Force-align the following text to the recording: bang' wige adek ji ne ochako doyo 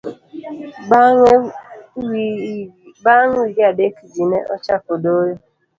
bang' 3.03 3.33
wige 3.37 3.63
adek 3.71 3.95
ji 4.11 4.23
ne 4.31 4.39
ochako 4.55 4.91
doyo 5.03 5.35